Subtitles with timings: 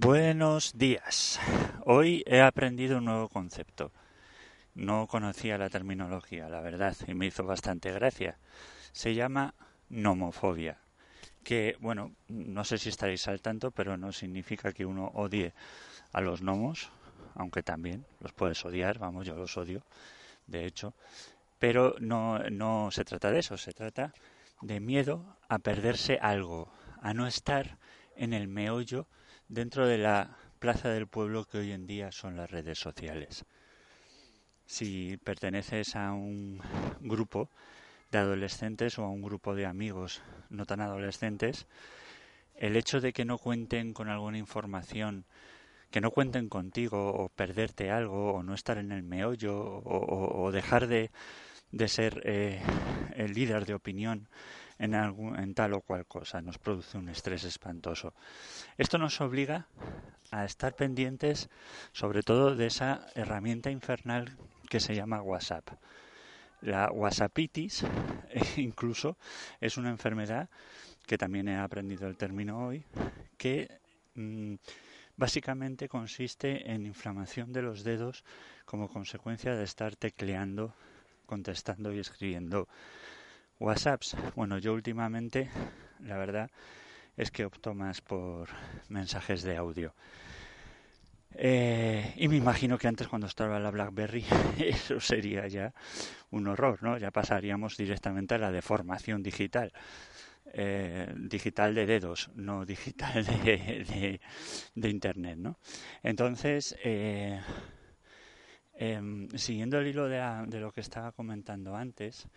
[0.00, 1.40] Buenos días.
[1.84, 3.90] Hoy he aprendido un nuevo concepto.
[4.76, 8.38] No conocía la terminología, la verdad, y me hizo bastante gracia.
[8.92, 9.54] Se llama
[9.88, 10.78] nomofobia,
[11.42, 15.52] que, bueno, no sé si estaréis al tanto, pero no significa que uno odie
[16.12, 16.90] a los gnomos,
[17.34, 19.82] aunque también los puedes odiar, vamos, yo los odio,
[20.46, 20.94] de hecho,
[21.58, 24.14] pero no, no se trata de eso, se trata
[24.62, 26.70] de miedo a perderse algo,
[27.02, 27.78] a no estar
[28.14, 29.08] en el meollo
[29.48, 33.44] dentro de la plaza del pueblo que hoy en día son las redes sociales.
[34.66, 36.60] Si perteneces a un
[37.00, 37.48] grupo
[38.10, 41.66] de adolescentes o a un grupo de amigos no tan adolescentes,
[42.56, 45.24] el hecho de que no cuenten con alguna información,
[45.90, 50.86] que no cuenten contigo o perderte algo o no estar en el meollo o, dejar
[50.86, 51.10] de,
[51.72, 52.60] de ser eh,
[53.16, 54.28] el líder de opinión
[54.78, 58.14] en, tal o cual cosa, nos produce un estrés espantoso.
[58.76, 59.66] Esto nos obliga
[60.30, 61.48] a estar pendientes
[61.92, 64.36] sobre todo de esa herramienta infernal
[64.68, 65.68] que se llama WhatsApp.
[66.60, 67.84] La WhatsAppitis
[68.56, 69.16] incluso
[69.60, 70.48] es una enfermedad
[71.06, 72.84] que también he aprendido el término hoy,
[73.38, 73.80] que
[74.14, 74.56] mm,
[75.16, 78.24] básicamente consiste en inflamación de los dedos
[78.66, 80.74] como consecuencia de estar tecleando,
[81.26, 82.68] contestando y escribiendo
[83.60, 84.16] WhatsApps.
[84.36, 85.50] Bueno, yo últimamente,
[86.00, 86.50] la verdad,
[87.16, 88.48] es que opto más por
[88.88, 89.94] mensajes de audio.
[91.34, 94.24] Eh, y me imagino que antes cuando estaba la BlackBerry
[94.58, 95.72] eso sería ya
[96.30, 96.98] un horror, ¿no?
[96.98, 99.72] Ya pasaríamos directamente a la deformación digital.
[100.54, 104.18] Eh, digital de dedos, no digital de,
[104.74, 105.58] de, Internet, ¿no?
[106.02, 107.38] Entonces, eh,
[108.80, 112.28] Em, siguiendo el hilo de, lo que estaba comentando antes,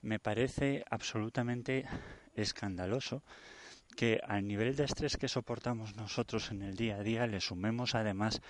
[0.00, 1.86] me parece absolutamente
[2.36, 3.24] escandaloso
[3.96, 7.96] que al nivel de estrés que soportamos nosotros en el día a día le sumemos
[7.96, 8.40] además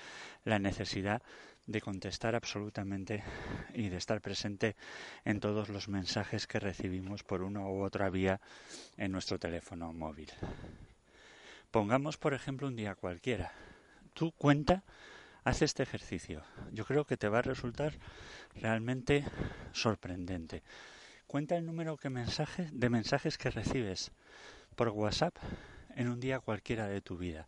[0.44, 1.22] la necesidad
[1.66, 3.24] de contestar absolutamente
[3.72, 4.76] y de estar presente
[5.24, 8.42] en todos los mensajes que recibimos por una u otra vía
[8.98, 10.30] en nuestro teléfono móvil.
[11.70, 13.52] Pongamos, por ejemplo, un día cualquiera.
[14.12, 14.84] Tú cuenta
[15.48, 16.42] Haz este ejercicio.
[16.72, 17.94] Yo creo que te va a resultar
[18.56, 19.24] realmente
[19.72, 20.62] sorprendente.
[21.26, 24.10] Cuenta el número de mensajes que recibes
[24.76, 25.34] por WhatsApp
[25.96, 27.46] en un día cualquiera de tu vida,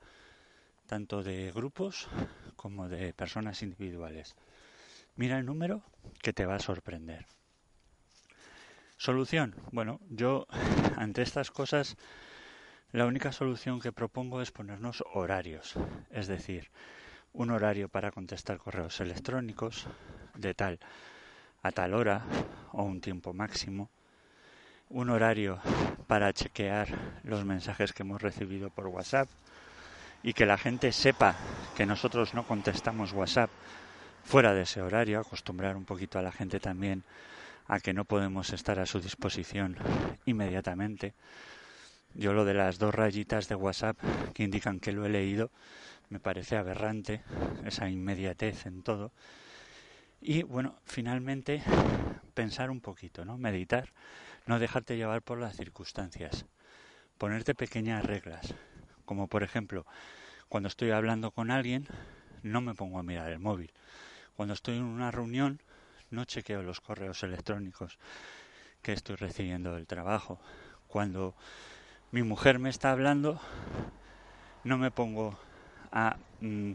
[0.87, 2.09] tanto de grupos
[2.57, 4.35] como de personas individuales.
[5.17, 5.83] Mira el número
[6.23, 7.27] que te va a sorprender.
[8.97, 9.55] Solución.
[9.73, 10.47] Bueno, yo
[10.97, 11.99] ante estas cosas
[12.93, 15.75] la única solución que propongo es ponernos horarios.
[16.11, 16.71] Es decir,
[17.33, 19.87] un horario para contestar correos electrónicos
[20.35, 20.79] de tal
[21.63, 22.23] a tal hora
[22.73, 23.91] o un tiempo máximo,
[24.89, 25.61] un horario
[26.07, 26.89] para chequear
[27.23, 29.29] los mensajes que hemos recibido por WhatsApp
[30.23, 31.37] y que la gente sepa
[31.77, 33.51] que nosotros no contestamos WhatsApp
[34.25, 37.05] fuera de ese horario, acostumbrar un poquito a la gente también
[37.69, 39.77] a que no podemos estar a su disposición
[40.27, 41.15] inmediatamente.
[42.15, 43.97] Yo lo de las dos rayitas de WhatsApp
[44.35, 45.51] que indican que lo he leído,
[46.11, 47.23] me parece aberrante
[47.65, 49.13] esa inmediatez en todo.
[50.21, 51.63] Y bueno, finalmente
[52.35, 53.39] pensar un poquito, ¿no?
[53.39, 53.93] Meditar,
[54.47, 56.45] no dejarte llevar por las circunstancias,
[57.17, 58.55] ponerte pequeñas reglas,
[59.05, 59.87] como por ejemplo,
[60.49, 61.87] cuando estoy hablando con alguien,
[62.43, 63.73] no me pongo a mirar el móvil.
[64.37, 65.63] Cuando estoy en una reunión,
[66.11, 67.99] no chequeo los correos electrónicos
[68.83, 70.41] que estoy recibiendo del trabajo.
[70.89, 71.35] Cuando
[72.11, 73.41] mi mujer me está hablando,
[74.65, 75.39] no me pongo
[75.93, 76.73] a mm,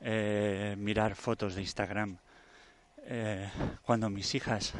[0.00, 2.18] eh, mirar fotos de Instagram
[2.98, 3.50] eh,
[3.82, 4.74] cuando mis hijas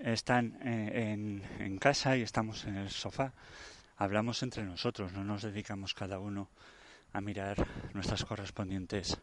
[0.00, 3.32] están eh, en, en, casa y estamos en el sofá.
[3.96, 6.48] Hablamos entre nosotros, no nos dedicamos cada uno
[7.12, 9.18] a mirar nuestras correspondientes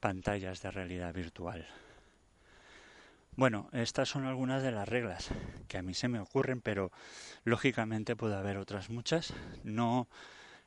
[0.00, 1.66] pantallas de realidad virtual.
[3.34, 5.28] Bueno, estas son algunas de las reglas
[5.66, 6.92] que a mí se me ocurren, pero
[7.44, 9.32] lógicamente puede haber otras muchas.
[9.64, 10.06] No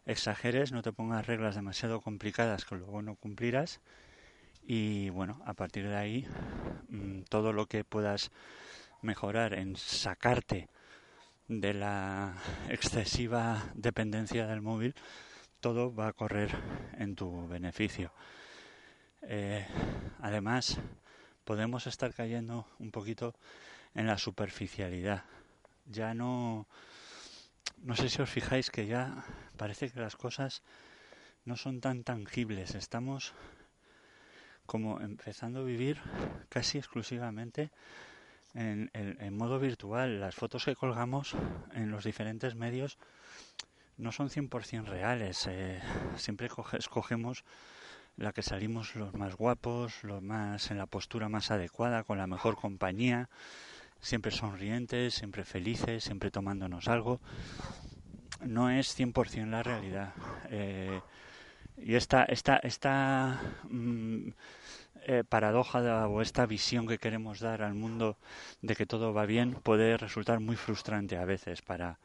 [0.05, 3.81] exageres, no te pongas reglas demasiado complicadas que luego no cumplirás
[4.67, 6.27] y bueno, a partir de ahí
[6.89, 8.31] mm, todo lo que puedas
[9.01, 10.67] mejorar en sacarte
[11.47, 12.33] de la
[12.69, 14.95] excesiva dependencia del móvil,
[15.59, 16.49] todo va a correr
[16.97, 18.11] en tu beneficio.
[19.21, 19.65] Eh,
[20.21, 20.77] además,
[21.43, 23.35] podemos estar cayendo un poquito
[23.93, 25.23] en la superficialidad.
[25.85, 26.67] Ya no,
[27.83, 29.25] no sé si os fijáis que ya
[29.57, 30.63] parece que las cosas
[31.45, 32.75] no son tan tangibles.
[32.75, 33.33] Estamos
[34.65, 36.01] como empezando a vivir
[36.49, 37.71] casi exclusivamente
[38.55, 40.19] en, modo virtual.
[40.19, 41.35] Las fotos que colgamos
[41.73, 42.97] en los diferentes medios
[43.97, 45.47] no son 100% reales.
[45.47, 45.81] Eh,
[46.17, 47.43] siempre escogemos
[48.17, 52.27] la que salimos los más guapos, los más en la postura más adecuada, con la
[52.27, 53.29] mejor compañía,
[54.05, 57.19] siempre sonrientes, siempre felices, siempre tomándonos algo.
[58.41, 60.13] No es 100% la realidad.
[60.51, 61.01] Eh,
[61.77, 64.27] y esta, esta, esta mm,
[65.07, 68.17] eh, paradoja o esta visión que queremos dar al mundo
[68.61, 71.97] de que todo va bien puede resultar muy frustrante a veces para,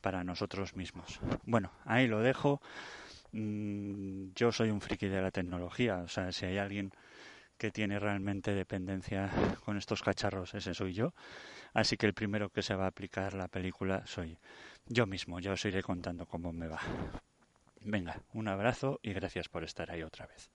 [0.00, 1.20] para nosotros mismos.
[1.44, 2.62] Bueno, ahí lo dejo.
[3.32, 6.92] Mm, yo soy un friki de la tecnología, o sea, si hay alguien
[7.62, 9.30] que tiene realmente dependencia
[9.64, 11.14] con estos cacharros, ese soy yo.
[11.72, 14.36] Así que el primero que se va a aplicar la película soy
[14.88, 15.38] yo mismo.
[15.38, 16.80] Ya os iré contando cómo me va.
[17.82, 20.50] Venga, un abrazo y gracias por estar ahí otra vez.